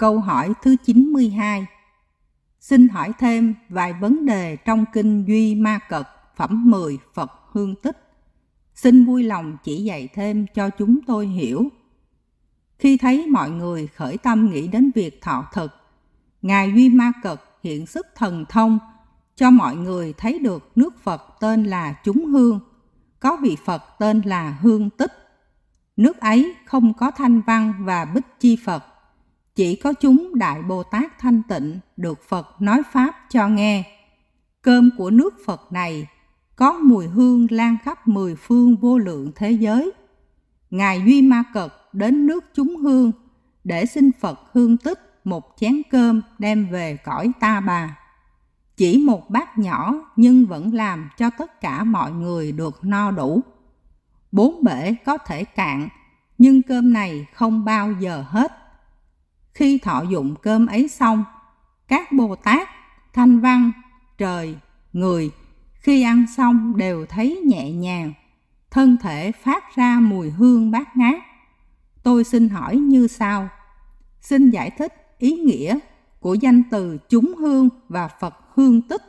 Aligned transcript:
Câu 0.00 0.18
hỏi 0.18 0.52
thứ 0.62 0.76
92 0.84 1.66
Xin 2.60 2.88
hỏi 2.88 3.12
thêm 3.18 3.54
vài 3.68 3.92
vấn 3.92 4.26
đề 4.26 4.56
trong 4.56 4.84
kinh 4.92 5.24
Duy 5.28 5.54
Ma 5.54 5.78
Cật 5.78 6.06
phẩm 6.36 6.70
10 6.70 6.98
Phật 7.14 7.32
Hương 7.52 7.74
Tích. 7.74 7.96
Xin 8.74 9.04
vui 9.04 9.22
lòng 9.22 9.56
chỉ 9.64 9.84
dạy 9.84 10.08
thêm 10.14 10.46
cho 10.54 10.70
chúng 10.70 10.98
tôi 11.06 11.26
hiểu. 11.26 11.68
Khi 12.78 12.96
thấy 12.96 13.26
mọi 13.26 13.50
người 13.50 13.86
khởi 13.86 14.18
tâm 14.18 14.50
nghĩ 14.50 14.68
đến 14.68 14.90
việc 14.94 15.22
thọ 15.22 15.48
thực, 15.52 15.72
Ngài 16.42 16.72
Duy 16.74 16.88
Ma 16.88 17.12
Cật 17.22 17.40
hiện 17.62 17.86
sức 17.86 18.06
thần 18.16 18.44
thông 18.48 18.78
cho 19.36 19.50
mọi 19.50 19.76
người 19.76 20.12
thấy 20.12 20.38
được 20.38 20.70
nước 20.76 21.02
Phật 21.02 21.22
tên 21.40 21.64
là 21.64 21.92
Chúng 22.04 22.24
Hương, 22.24 22.60
có 23.20 23.36
vị 23.42 23.56
Phật 23.64 23.82
tên 23.98 24.22
là 24.24 24.58
Hương 24.60 24.90
Tích. 24.90 25.12
Nước 25.96 26.20
ấy 26.20 26.54
không 26.66 26.94
có 26.94 27.10
thanh 27.10 27.40
văn 27.40 27.74
và 27.80 28.04
bích 28.04 28.40
chi 28.40 28.56
Phật, 28.64 28.84
chỉ 29.60 29.76
có 29.76 29.92
chúng 29.92 30.38
Đại 30.38 30.62
Bồ 30.62 30.82
Tát 30.82 31.18
thanh 31.18 31.42
tịnh 31.42 31.78
được 31.96 32.28
Phật 32.28 32.62
nói 32.62 32.82
Pháp 32.92 33.14
cho 33.30 33.48
nghe. 33.48 33.84
Cơm 34.62 34.90
của 34.98 35.10
nước 35.10 35.34
Phật 35.46 35.72
này 35.72 36.06
có 36.56 36.72
mùi 36.72 37.06
hương 37.06 37.46
lan 37.50 37.76
khắp 37.84 38.08
mười 38.08 38.34
phương 38.36 38.76
vô 38.76 38.98
lượng 38.98 39.32
thế 39.36 39.50
giới. 39.50 39.90
Ngài 40.70 41.02
Duy 41.06 41.22
Ma 41.22 41.42
Cật 41.54 41.72
đến 41.92 42.26
nước 42.26 42.44
chúng 42.54 42.76
hương 42.76 43.12
để 43.64 43.86
xin 43.86 44.10
Phật 44.20 44.40
hương 44.52 44.76
tích 44.76 45.20
một 45.24 45.56
chén 45.56 45.82
cơm 45.90 46.22
đem 46.38 46.68
về 46.70 46.96
cõi 47.04 47.32
ta 47.40 47.60
bà. 47.60 47.98
Chỉ 48.76 49.02
một 49.06 49.30
bát 49.30 49.58
nhỏ 49.58 49.94
nhưng 50.16 50.46
vẫn 50.46 50.74
làm 50.74 51.10
cho 51.16 51.30
tất 51.30 51.60
cả 51.60 51.84
mọi 51.84 52.12
người 52.12 52.52
được 52.52 52.84
no 52.84 53.10
đủ. 53.10 53.40
Bốn 54.32 54.64
bể 54.64 54.94
có 55.04 55.18
thể 55.18 55.44
cạn, 55.44 55.88
nhưng 56.38 56.62
cơm 56.62 56.92
này 56.92 57.26
không 57.34 57.64
bao 57.64 57.92
giờ 57.92 58.24
hết. 58.28 58.56
Khi 59.54 59.78
thọ 59.78 60.02
dụng 60.10 60.34
cơm 60.42 60.66
ấy 60.66 60.88
xong, 60.88 61.24
các 61.88 62.12
Bồ 62.12 62.36
Tát, 62.36 62.68
Thanh 63.12 63.40
Văn, 63.40 63.72
Trời, 64.18 64.56
Người 64.92 65.30
khi 65.72 66.02
ăn 66.02 66.24
xong 66.36 66.76
đều 66.76 67.06
thấy 67.06 67.40
nhẹ 67.46 67.70
nhàng, 67.70 68.12
thân 68.70 68.96
thể 69.02 69.32
phát 69.32 69.76
ra 69.76 69.98
mùi 70.00 70.30
hương 70.30 70.70
bát 70.70 70.96
ngát. 70.96 71.22
Tôi 72.02 72.24
xin 72.24 72.48
hỏi 72.48 72.76
như 72.76 73.06
sau. 73.06 73.48
Xin 74.20 74.50
giải 74.50 74.70
thích 74.70 74.92
ý 75.18 75.32
nghĩa 75.32 75.78
của 76.20 76.34
danh 76.34 76.62
từ 76.70 76.98
chúng 77.08 77.34
hương 77.34 77.68
và 77.88 78.08
Phật 78.08 78.34
hương 78.54 78.82
tích. 78.82 79.02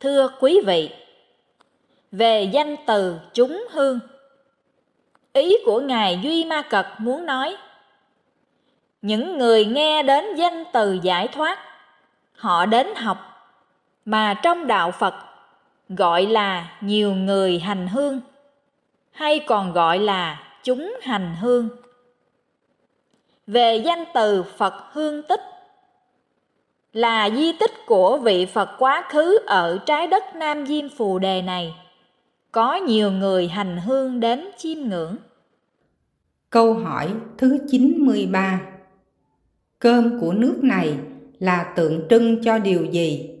Thưa 0.00 0.28
quý 0.40 0.60
vị, 0.66 0.90
về 2.12 2.50
danh 2.52 2.76
từ 2.86 3.18
chúng 3.34 3.64
hương, 3.70 3.98
ý 5.32 5.56
của 5.64 5.80
Ngài 5.80 6.20
Duy 6.22 6.44
Ma 6.44 6.62
Cật 6.62 6.86
muốn 6.98 7.26
nói 7.26 7.56
những 9.02 9.38
người 9.38 9.64
nghe 9.64 10.02
đến 10.02 10.36
danh 10.36 10.64
từ 10.72 10.98
giải 11.02 11.28
thoát, 11.28 11.58
họ 12.32 12.66
đến 12.66 12.94
học, 12.94 13.18
mà 14.04 14.34
trong 14.34 14.66
đạo 14.66 14.90
Phật 14.90 15.14
gọi 15.88 16.26
là 16.26 16.70
nhiều 16.80 17.14
người 17.14 17.58
hành 17.58 17.88
hương, 17.88 18.20
hay 19.10 19.38
còn 19.38 19.72
gọi 19.72 19.98
là 19.98 20.42
chúng 20.62 20.94
hành 21.02 21.36
hương. 21.40 21.68
Về 23.46 23.76
danh 23.76 24.04
từ 24.14 24.42
Phật 24.42 24.74
hương 24.92 25.22
tích 25.22 25.40
là 26.92 27.30
di 27.30 27.52
tích 27.52 27.86
của 27.86 28.18
vị 28.18 28.46
Phật 28.46 28.70
quá 28.78 29.04
khứ 29.08 29.38
ở 29.46 29.78
trái 29.86 30.06
đất 30.06 30.34
Nam 30.34 30.66
Diêm 30.66 30.88
Phù 30.88 31.18
Đề 31.18 31.42
này. 31.42 31.74
Có 32.52 32.74
nhiều 32.74 33.10
người 33.10 33.48
hành 33.48 33.76
hương 33.76 34.20
đến 34.20 34.44
chiêm 34.56 34.78
ngưỡng. 34.78 35.16
Câu 36.50 36.74
hỏi 36.74 37.14
thứ 37.38 37.58
93 37.70 38.60
Cơm 39.78 40.20
của 40.20 40.32
nước 40.32 40.58
này 40.62 40.98
là 41.38 41.72
tượng 41.76 42.06
trưng 42.10 42.42
cho 42.42 42.58
điều 42.58 42.84
gì? 42.84 43.38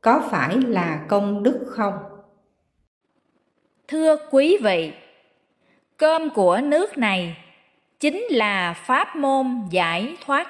Có 0.00 0.28
phải 0.30 0.58
là 0.60 1.06
công 1.08 1.42
đức 1.42 1.64
không? 1.66 1.94
Thưa 3.88 4.16
quý 4.30 4.58
vị, 4.62 4.92
cơm 5.96 6.30
của 6.30 6.60
nước 6.64 6.98
này 6.98 7.36
chính 8.00 8.26
là 8.30 8.72
pháp 8.72 9.16
môn 9.16 9.46
giải 9.70 10.16
thoát. 10.24 10.48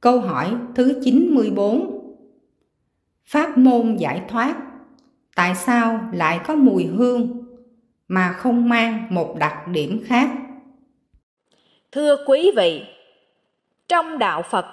Câu 0.00 0.20
hỏi 0.20 0.54
thứ 0.74 1.00
94 1.04 2.14
Pháp 3.24 3.58
môn 3.58 3.96
giải 3.96 4.22
thoát 4.28 4.67
Tại 5.38 5.54
sao 5.54 6.00
lại 6.12 6.40
có 6.46 6.54
mùi 6.54 6.86
hương 6.86 7.44
mà 8.08 8.32
không 8.32 8.68
mang 8.68 9.06
một 9.10 9.36
đặc 9.38 9.68
điểm 9.68 10.02
khác? 10.06 10.30
Thưa 11.92 12.16
quý 12.26 12.52
vị, 12.56 12.84
trong 13.88 14.18
đạo 14.18 14.42
Phật, 14.42 14.66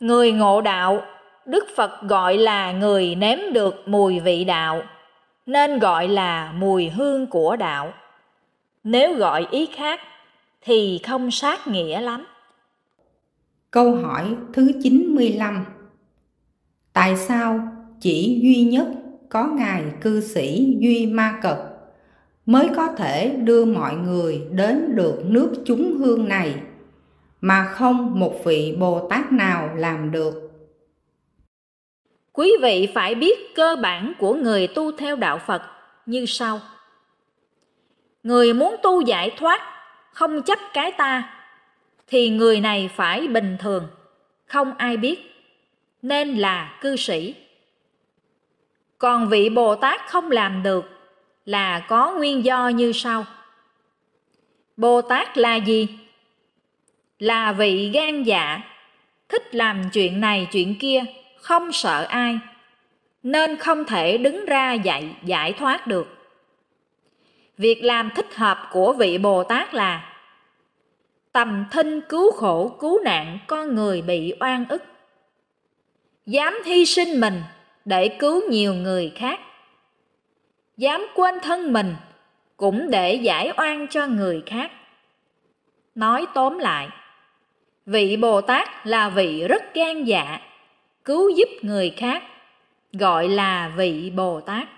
người 0.00 0.32
ngộ 0.32 0.60
đạo, 0.60 1.02
Đức 1.46 1.64
Phật 1.76 2.02
gọi 2.02 2.36
là 2.38 2.72
người 2.72 3.14
nếm 3.14 3.38
được 3.52 3.74
mùi 3.86 4.20
vị 4.20 4.44
đạo, 4.44 4.82
nên 5.46 5.78
gọi 5.78 6.08
là 6.08 6.52
mùi 6.52 6.88
hương 6.88 7.26
của 7.26 7.56
đạo. 7.56 7.92
Nếu 8.84 9.14
gọi 9.14 9.46
ý 9.50 9.66
khác 9.66 10.00
thì 10.60 11.00
không 11.06 11.30
sát 11.30 11.66
nghĩa 11.66 12.00
lắm. 12.00 12.26
Câu 13.70 13.96
hỏi 13.96 14.36
thứ 14.52 14.72
95 14.82 15.64
Tại 16.92 17.16
sao 17.16 17.60
chỉ 18.00 18.40
duy 18.42 18.62
nhất 18.62 18.86
có 19.30 19.46
Ngài 19.46 19.84
cư 20.00 20.20
sĩ 20.20 20.76
Duy 20.80 21.06
Ma 21.06 21.38
Cật 21.42 21.56
mới 22.46 22.68
có 22.76 22.88
thể 22.96 23.36
đưa 23.36 23.64
mọi 23.64 23.96
người 23.96 24.42
đến 24.50 24.96
được 24.96 25.22
nước 25.24 25.52
chúng 25.66 25.96
hương 25.98 26.28
này 26.28 26.54
mà 27.40 27.64
không 27.64 28.20
một 28.20 28.44
vị 28.44 28.76
Bồ 28.80 29.08
Tát 29.08 29.32
nào 29.32 29.70
làm 29.76 30.10
được. 30.12 30.50
Quý 32.32 32.52
vị 32.62 32.88
phải 32.94 33.14
biết 33.14 33.38
cơ 33.54 33.76
bản 33.82 34.12
của 34.18 34.34
người 34.34 34.66
tu 34.66 34.92
theo 34.96 35.16
đạo 35.16 35.38
Phật 35.46 35.62
như 36.06 36.26
sau. 36.26 36.60
Người 38.22 38.52
muốn 38.52 38.76
tu 38.82 39.00
giải 39.00 39.30
thoát, 39.38 39.60
không 40.12 40.42
chấp 40.42 40.58
cái 40.74 40.92
ta, 40.92 41.34
thì 42.06 42.30
người 42.30 42.60
này 42.60 42.90
phải 42.96 43.28
bình 43.28 43.56
thường, 43.60 43.86
không 44.46 44.72
ai 44.76 44.96
biết, 44.96 45.18
nên 46.02 46.34
là 46.34 46.78
cư 46.82 46.96
sĩ. 46.96 47.34
Còn 49.00 49.28
vị 49.28 49.48
Bồ 49.48 49.74
Tát 49.74 50.00
không 50.08 50.30
làm 50.30 50.62
được 50.62 50.84
là 51.44 51.80
có 51.88 52.12
nguyên 52.12 52.44
do 52.44 52.68
như 52.68 52.92
sau. 52.92 53.24
Bồ 54.76 55.02
Tát 55.02 55.38
là 55.38 55.56
gì? 55.56 55.88
Là 57.18 57.52
vị 57.52 57.90
gan 57.94 58.22
dạ, 58.22 58.60
thích 59.28 59.54
làm 59.54 59.90
chuyện 59.92 60.20
này 60.20 60.48
chuyện 60.52 60.78
kia, 60.78 61.04
không 61.40 61.72
sợ 61.72 62.04
ai, 62.08 62.38
nên 63.22 63.56
không 63.56 63.84
thể 63.84 64.18
đứng 64.18 64.44
ra 64.44 64.72
dạy 64.72 65.16
giải 65.24 65.52
thoát 65.52 65.86
được. 65.86 66.08
Việc 67.58 67.84
làm 67.84 68.10
thích 68.14 68.34
hợp 68.34 68.68
của 68.72 68.92
vị 68.92 69.18
Bồ 69.18 69.44
Tát 69.44 69.74
là 69.74 70.14
tầm 71.32 71.64
thinh 71.70 72.00
cứu 72.08 72.32
khổ 72.32 72.76
cứu 72.80 73.00
nạn 73.04 73.38
con 73.46 73.74
người 73.74 74.02
bị 74.02 74.34
oan 74.40 74.64
ức. 74.68 74.82
Dám 76.26 76.54
hy 76.64 76.86
sinh 76.86 77.20
mình 77.20 77.42
để 77.84 78.08
cứu 78.08 78.42
nhiều 78.50 78.74
người 78.74 79.12
khác. 79.16 79.40
Dám 80.76 81.06
quên 81.14 81.34
thân 81.42 81.72
mình 81.72 81.94
cũng 82.56 82.90
để 82.90 83.14
giải 83.14 83.52
oan 83.56 83.86
cho 83.88 84.06
người 84.06 84.42
khác. 84.46 84.70
Nói 85.94 86.26
tóm 86.34 86.58
lại, 86.58 86.88
vị 87.86 88.16
bồ 88.16 88.40
tát 88.40 88.86
là 88.86 89.08
vị 89.08 89.44
rất 89.48 89.74
gan 89.74 90.04
dạ 90.04 90.40
cứu 91.04 91.30
giúp 91.36 91.48
người 91.62 91.90
khác, 91.96 92.22
gọi 92.92 93.28
là 93.28 93.72
vị 93.76 94.12
bồ 94.16 94.40
tát. 94.40 94.68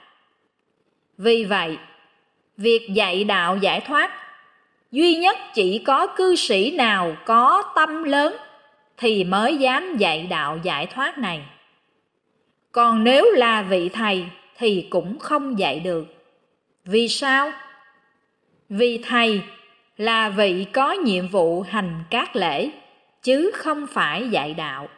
Vì 1.19 1.45
vậy, 1.45 1.79
việc 2.57 2.89
dạy 2.95 3.25
đạo 3.25 3.57
giải 3.57 3.81
thoát 3.81 4.11
duy 4.93 5.15
nhất 5.15 5.39
chỉ 5.55 5.79
có 5.79 6.07
cư 6.07 6.37
sĩ 6.37 6.71
nào 6.77 7.17
có 7.25 7.63
tâm 7.75 8.03
lớn 8.03 8.37
thì 8.97 9.25
mới 9.25 9.57
dám 9.57 9.97
dạy 9.97 10.27
đạo 10.31 10.59
giải 10.63 10.87
thoát 10.87 11.19
này 11.19 11.43
còn 12.73 13.05
nếu 13.05 13.31
là 13.31 13.63
vị 13.63 13.89
thầy 13.89 14.27
thì 14.59 14.87
cũng 14.91 15.19
không 15.19 15.59
dạy 15.59 15.81
được. 15.81 16.07
Vì 16.85 17.09
sao? 17.09 17.53
Vì 18.69 18.99
thầy 18.99 19.43
là 19.97 20.29
vị 20.29 20.67
có 20.73 20.93
nhiệm 20.93 21.29
vụ 21.29 21.63
hành 21.63 22.05
các 22.11 22.37
lễ, 22.37 22.71
chứ 23.23 23.51
không 23.55 23.87
phải 23.87 24.29
dạy 24.29 24.55
đạo. 24.55 24.89